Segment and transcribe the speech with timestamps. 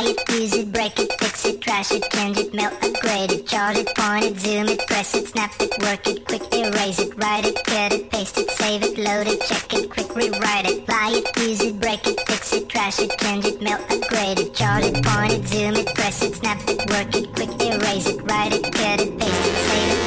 [0.00, 3.46] Buy it, use it, break it, fix it, trash it, change it, melt, upgrade it,
[3.46, 7.12] charge it, point it, zoom it, press it, snap it, work it, quick erase it,
[7.18, 10.86] write it, cut it, paste it, save it, load it, check it, quick rewrite it,
[10.86, 14.54] buy it, use it, break it, fix it, trash it, change it, melt, upgrade it,
[14.54, 18.22] charge it, point it, zoom it, press it, snap it, work it, quick erase it,
[18.22, 19.99] write it, cut it, paste it, save it.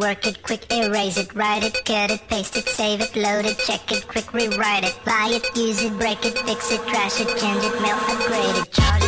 [0.00, 3.58] work it, quick erase it, write it, cut it, paste it, save it, load it,
[3.58, 7.28] check it, quick rewrite it, buy it, use it, break it, fix it, trash it,
[7.38, 8.99] change it, mail, upgrade it, charge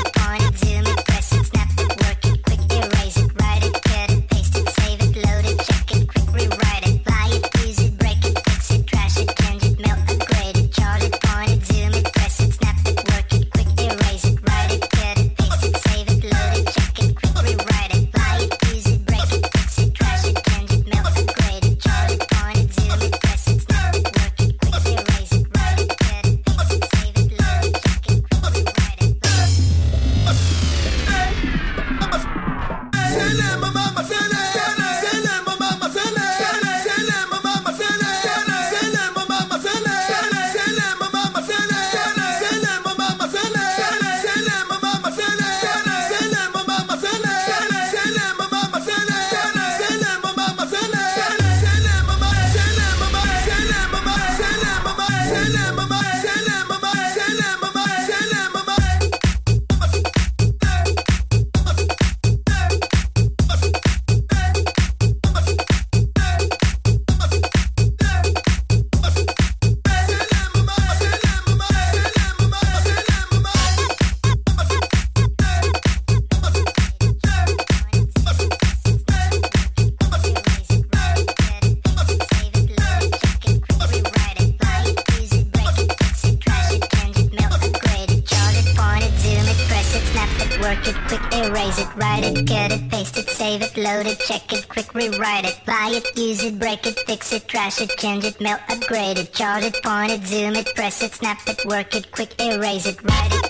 [97.22, 100.66] fix it, trash it, change it, melt, upgrade it, chart it, point it, zoom it,
[100.74, 103.42] press it, snap it, work it, quick erase it, write it.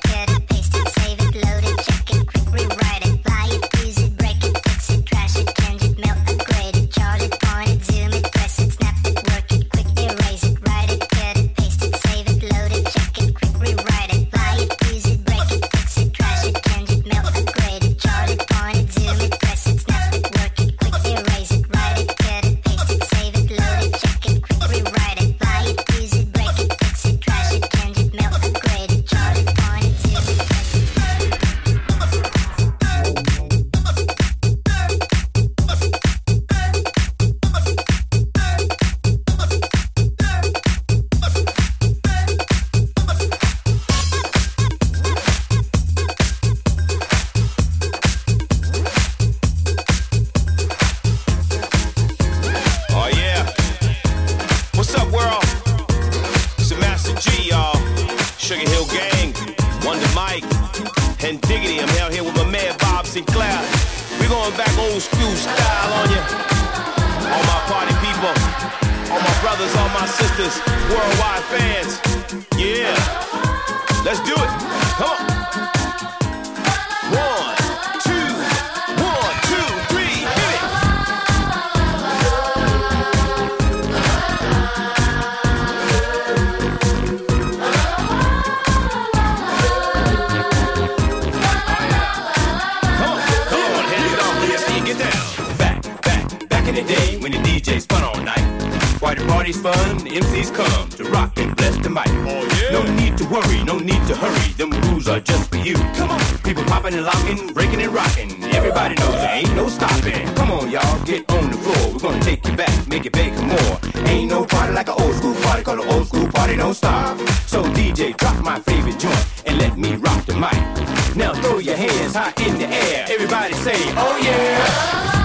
[121.83, 123.07] Hands high in the air.
[123.09, 125.22] Everybody say, oh yeah.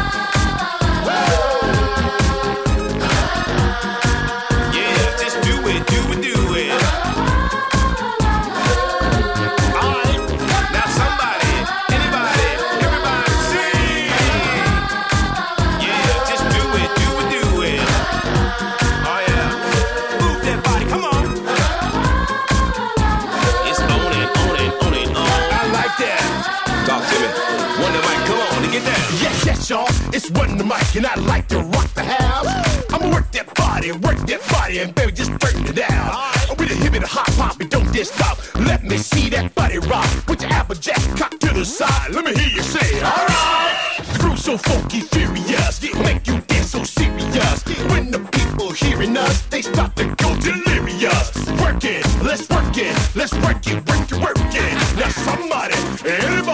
[39.88, 40.08] Rock.
[40.26, 42.12] Put your applejack cock to the side.
[42.12, 43.76] Let me hear you say, alright.
[44.14, 47.64] The groove's so funky, furious, it make you dance so serious.
[47.92, 51.28] When the people hearing us, they start to go delirious.
[51.62, 54.74] Work it, let's work it, let's work it, work it, work it.
[54.98, 55.76] Now somebody,
[56.06, 56.47] everybody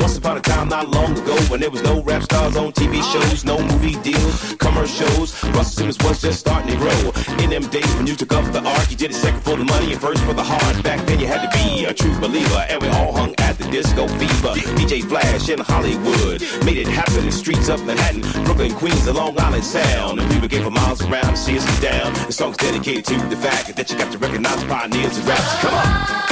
[0.00, 3.02] Once upon a time, not long ago, when there was no rap stars on TV
[3.12, 5.42] shows, no movie deals, commercials.
[5.54, 7.12] Russell Simmons was just starting to grow.
[7.42, 9.64] In them days when you took up the art, you did it second for the
[9.64, 10.82] money and first for the heart.
[10.82, 13.68] Back then you had to be a true believer, and we all hung at the
[13.70, 14.54] disco fever.
[14.78, 19.38] DJ Flash in Hollywood made it happen in streets of Manhattan, Brooklyn, Queens, the Long
[19.38, 20.20] Island Sound.
[20.20, 22.12] And would get for miles around to see us down.
[22.26, 25.38] The song's dedicated to the fact that you got to recognize pioneers of rap.
[25.60, 26.28] Come on.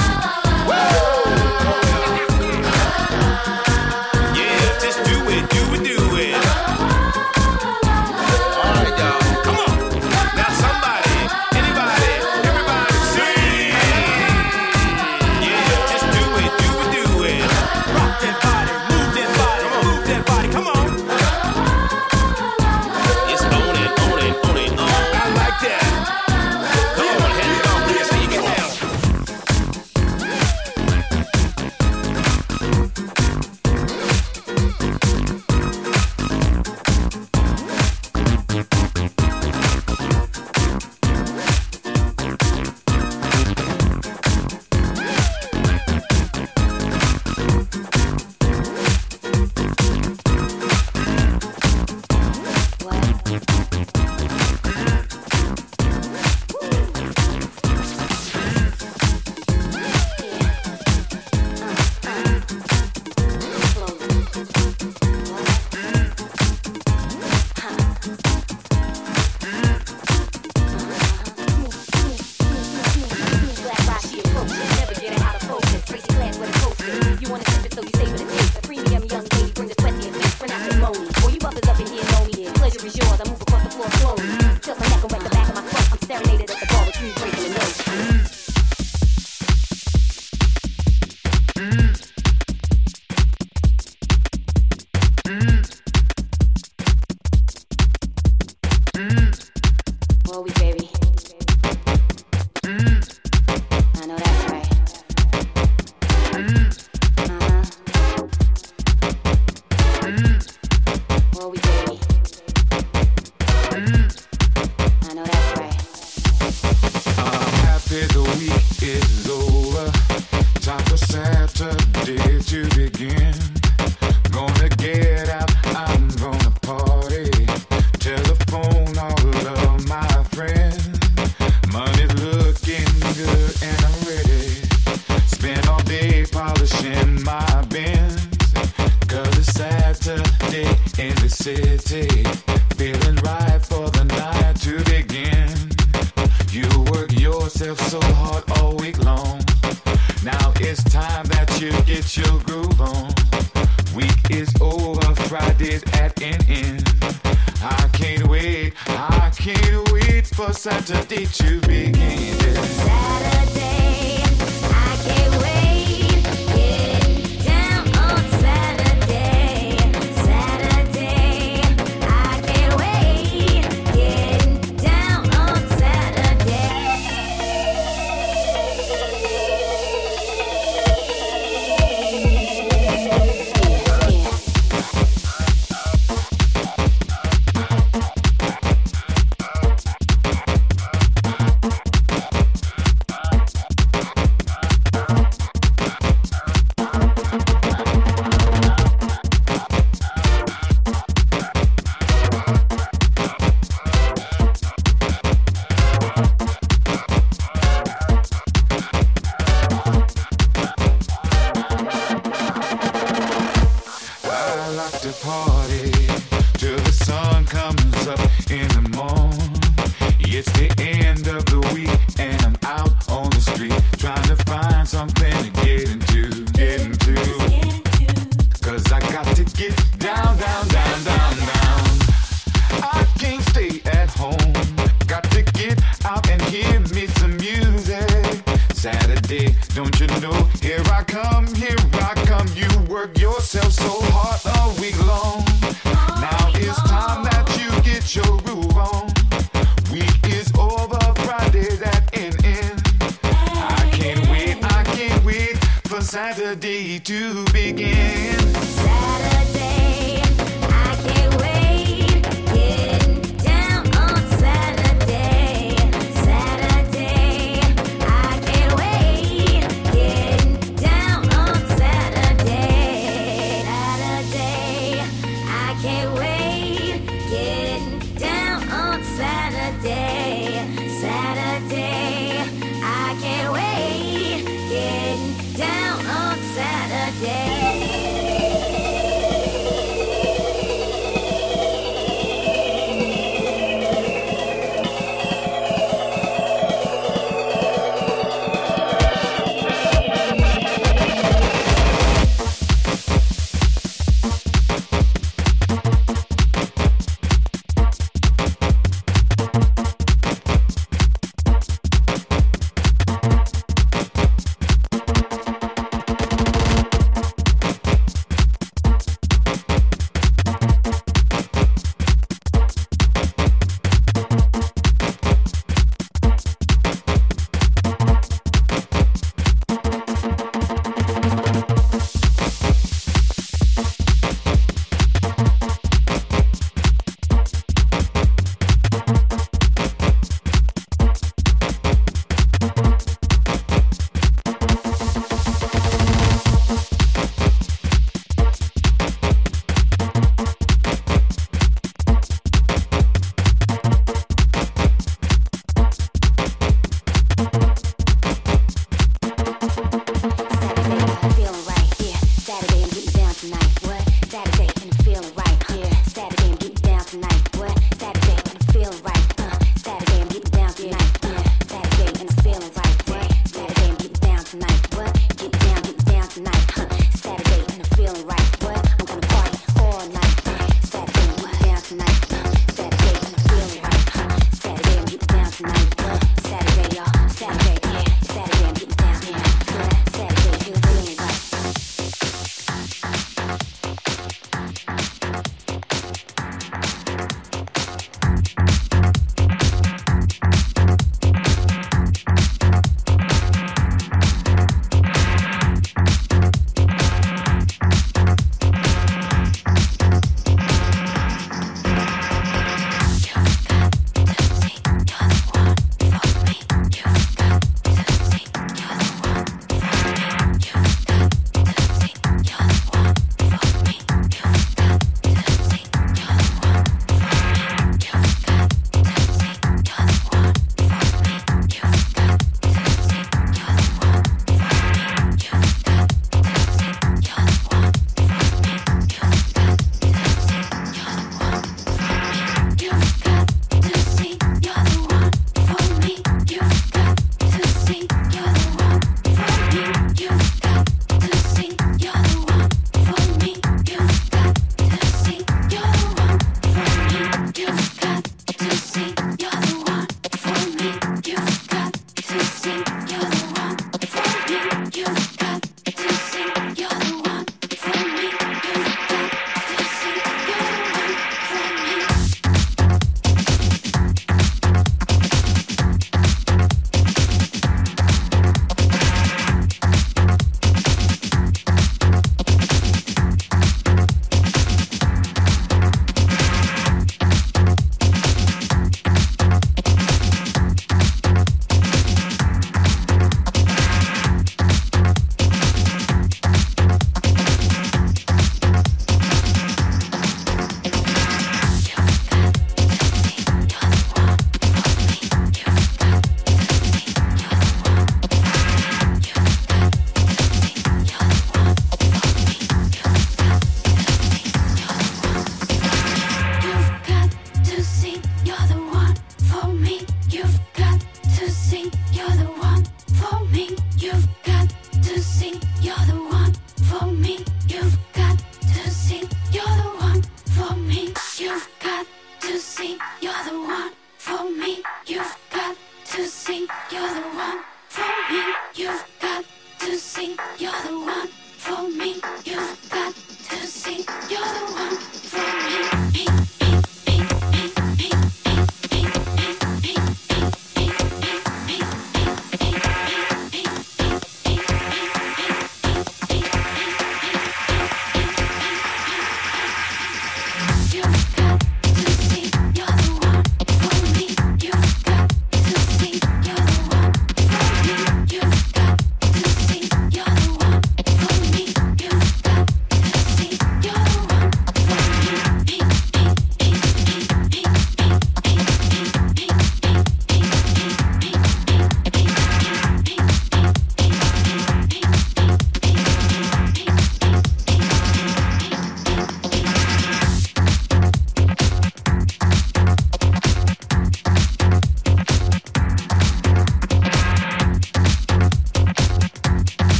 [0.68, 1.95] Woo!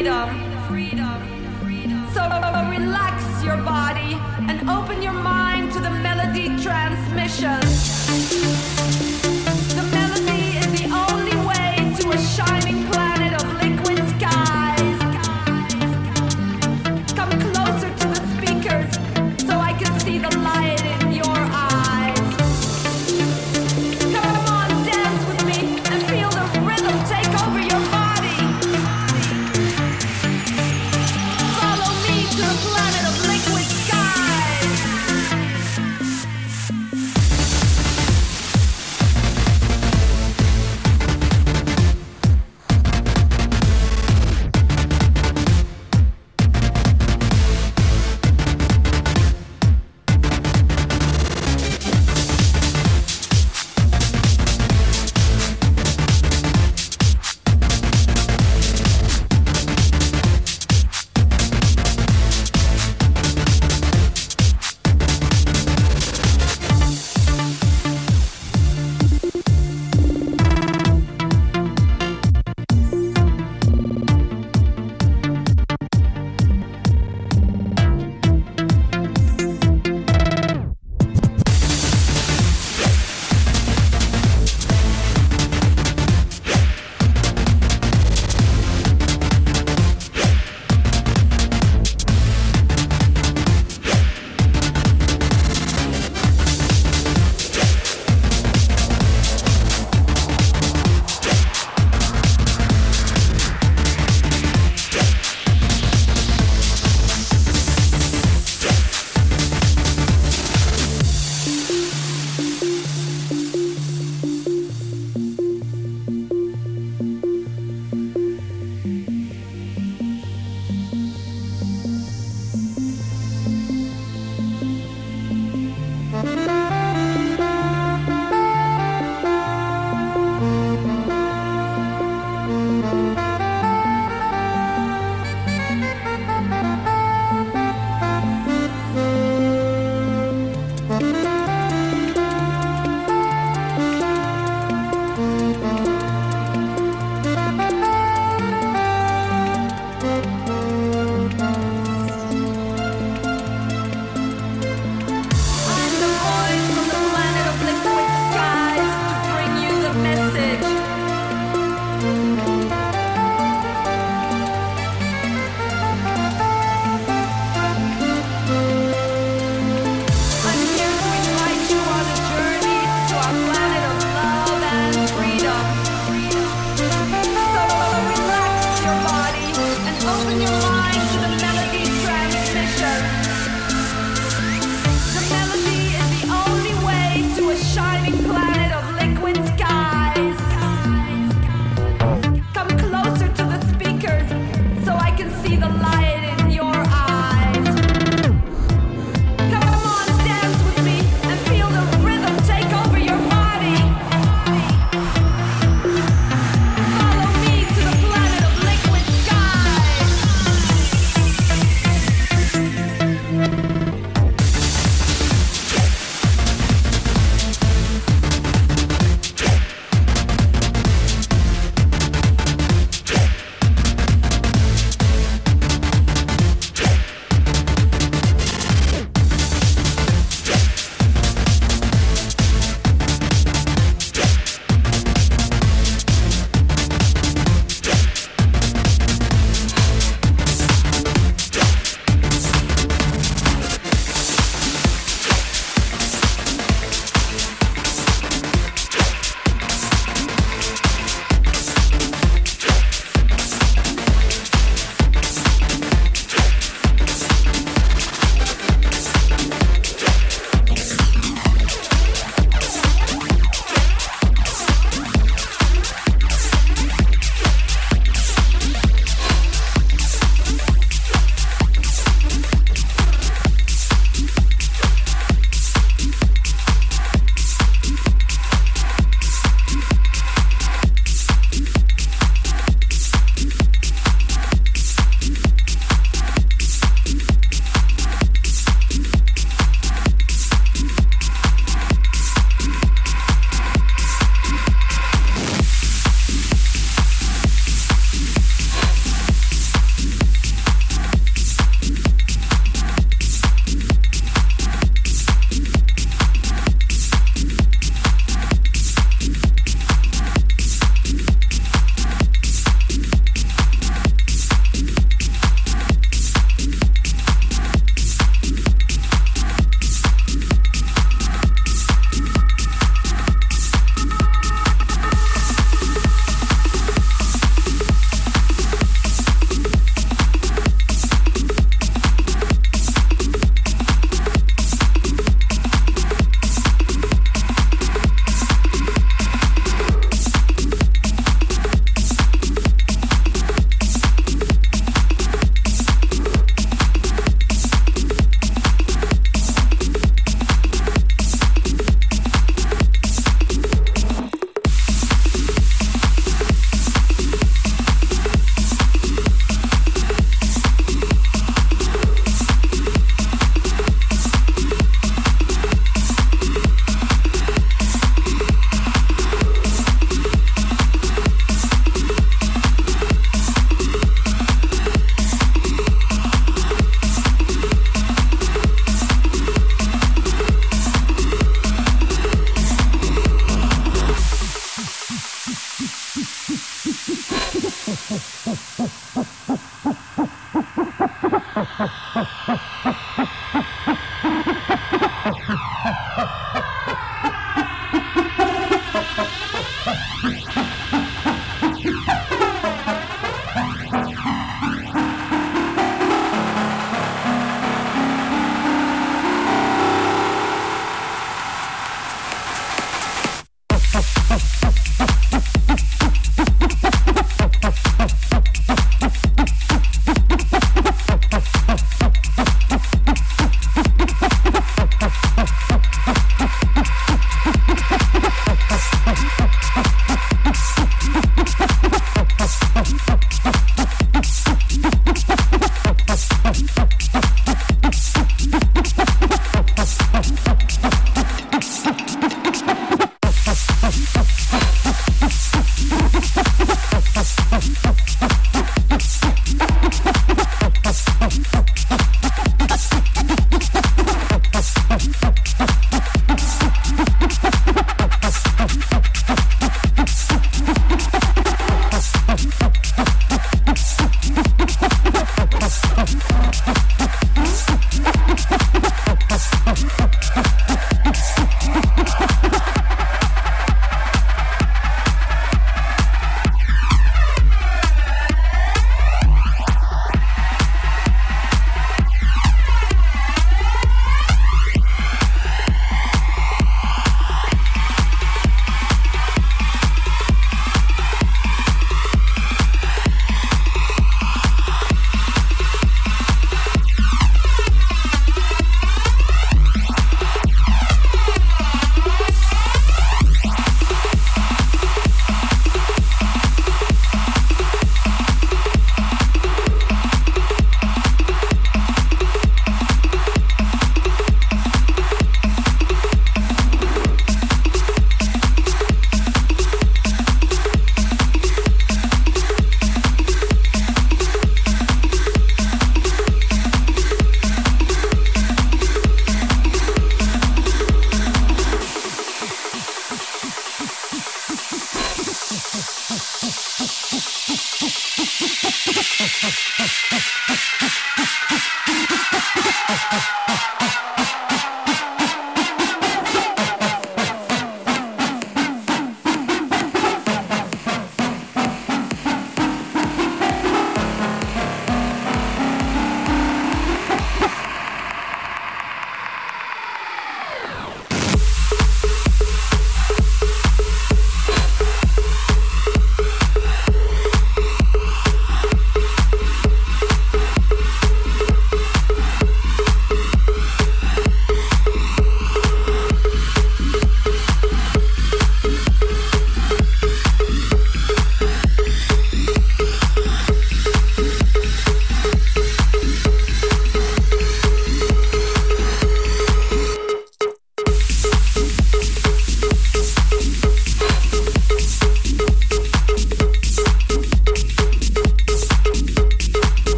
[0.00, 0.30] Follow
[5.12, 6.56] mind to the melody
[7.44, 7.79] of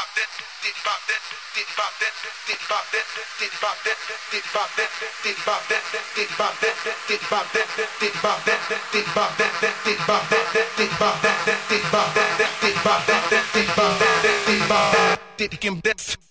[0.00, 0.32] bop that,
[0.64, 1.20] did bop that,
[1.52, 2.14] did bop that,
[2.48, 3.04] did bop that,
[3.36, 4.00] did bop that,
[4.32, 4.88] did bop that,
[5.20, 5.82] did bop that, did bop that,
[6.16, 8.48] did bop that, did bop that, did bop that,
[8.88, 12.52] did bop that, did bop that, did bop that, did bop that, did bop that,
[12.60, 16.29] did bop that, did bop that, did bop that,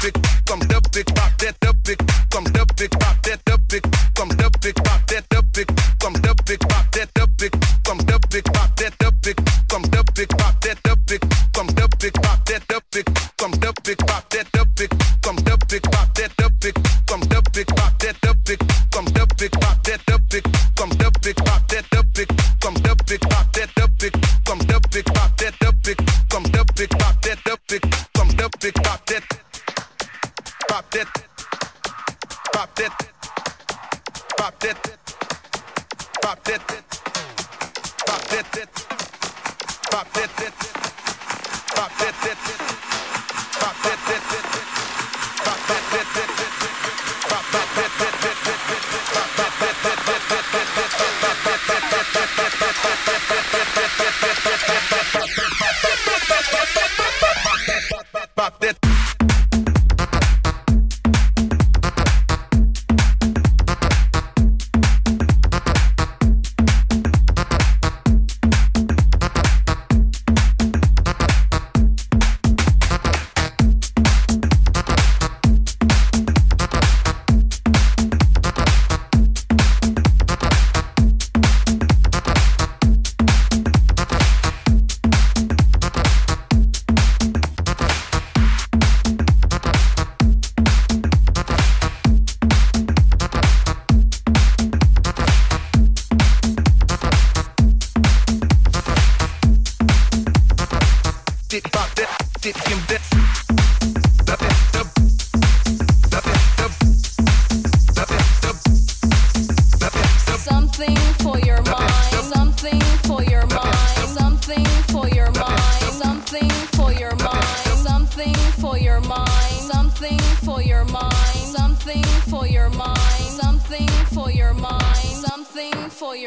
[0.00, 0.14] big,
[0.46, 1.98] come the big, pop that, the big,
[2.30, 3.59] come the big, pop that, the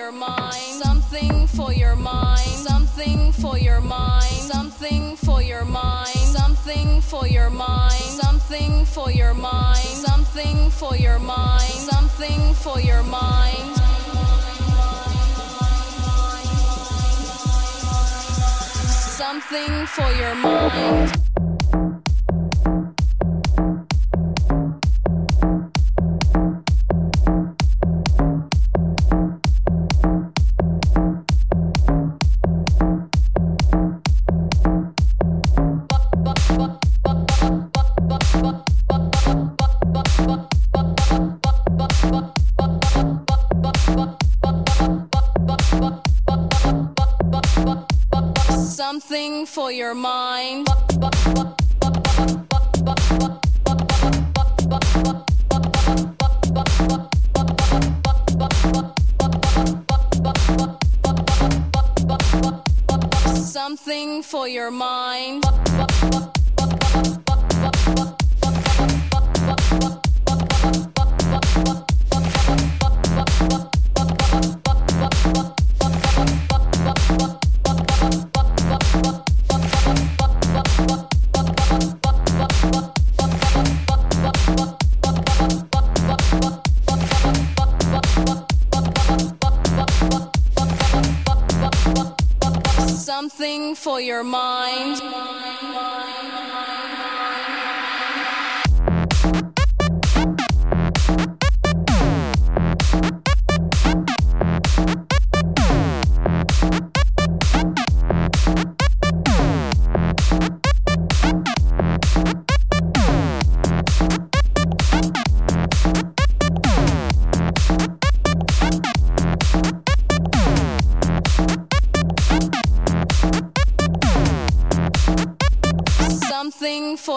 [0.04, 6.99] your mind, something for your mind, something for your mind, something for your mind, something
[6.99, 13.78] for your mind, something for your mind, something for your mind, something for your mind.
[19.16, 21.22] Something for your mind.
[49.74, 50.22] your mom.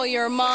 [0.07, 0.46] your mom.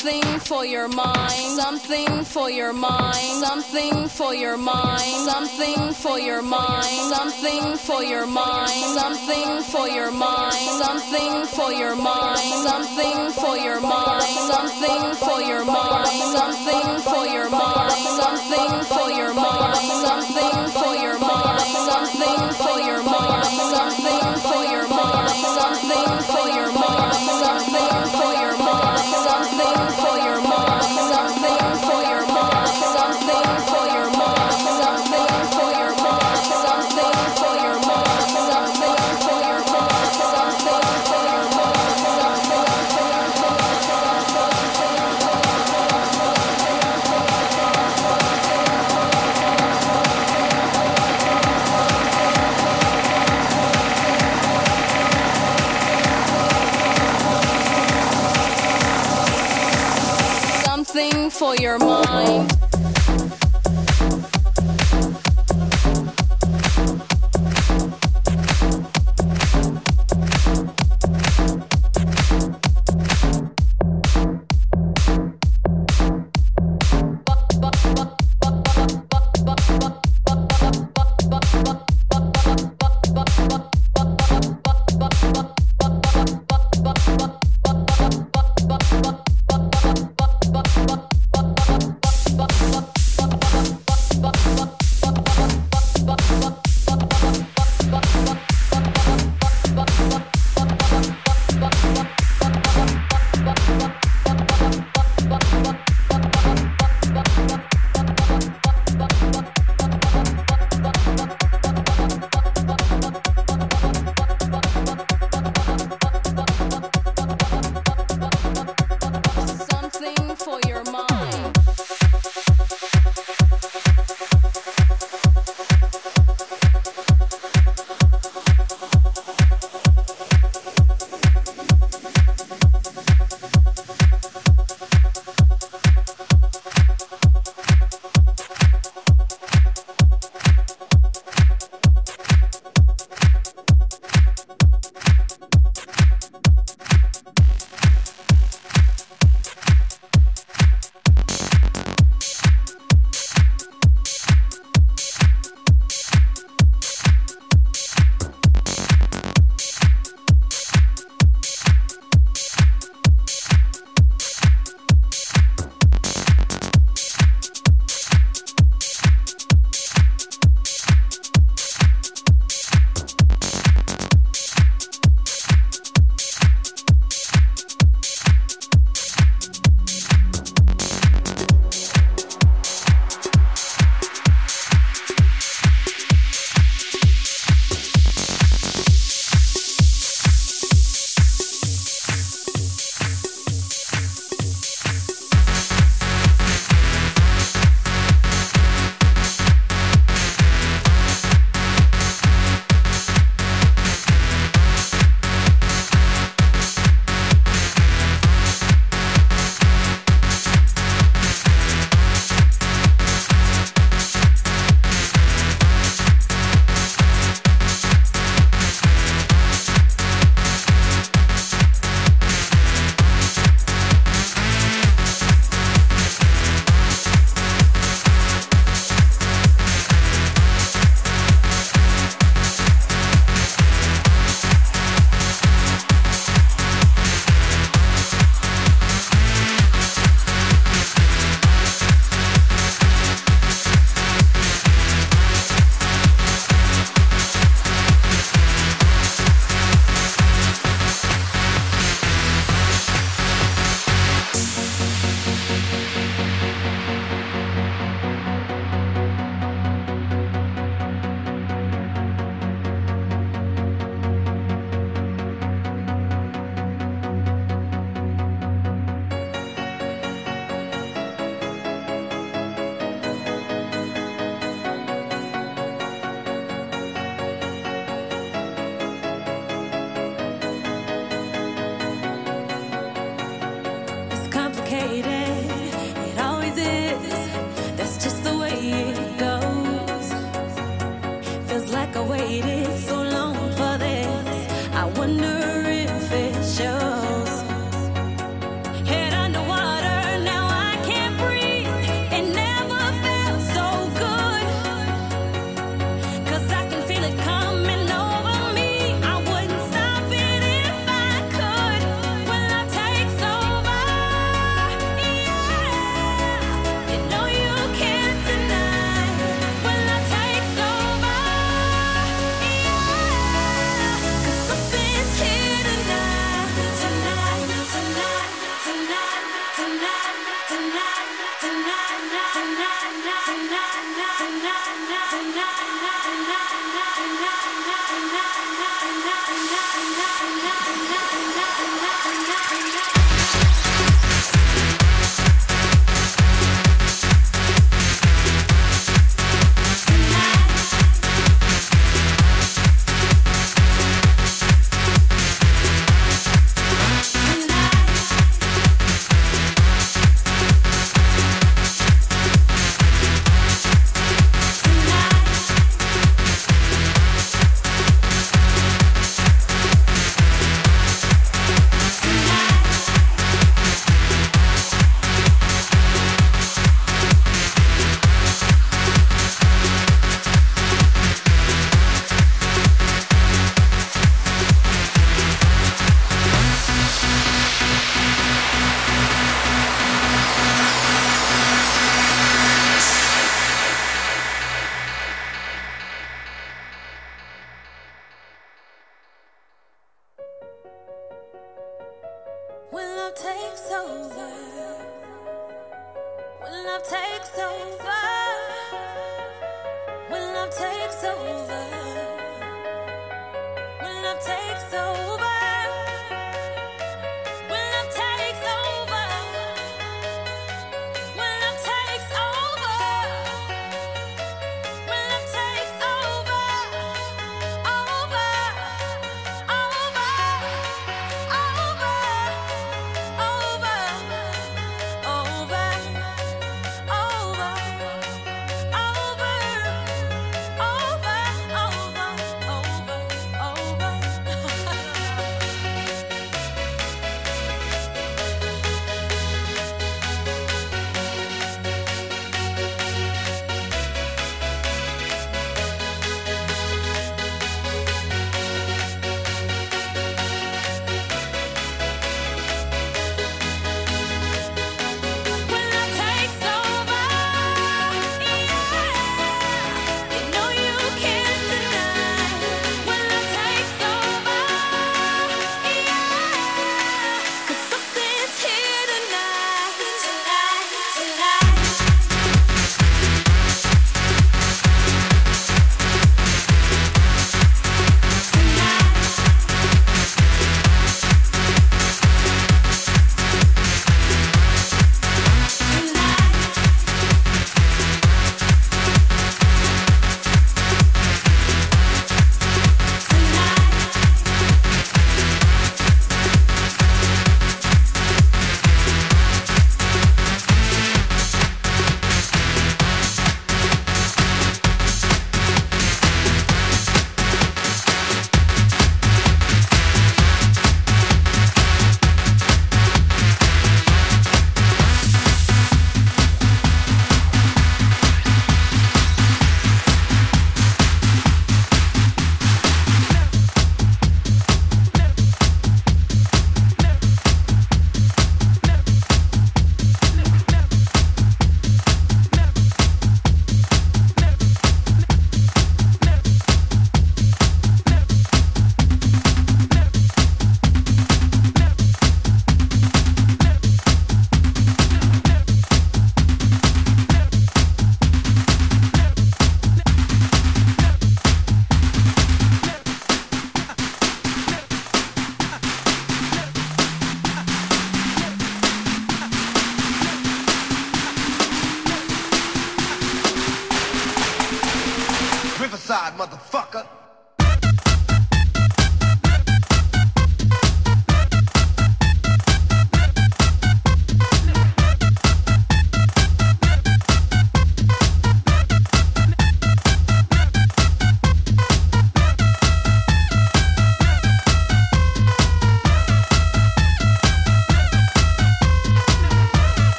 [0.00, 1.30] Something for your mind.
[1.30, 3.16] Something for your mind.
[3.16, 5.02] Something for your mind.
[5.02, 6.88] Something for your mind.
[7.12, 8.72] Something for your mind.
[8.72, 10.54] Something for your mind.
[10.56, 12.38] Something for your mind.
[12.40, 14.24] Something for your mind.
[14.48, 16.08] Something for your mind.
[16.32, 17.92] Something for your mind.
[18.16, 19.76] Something for your mind.
[20.00, 21.60] Something for your mind.
[21.60, 23.79] Something for your mind.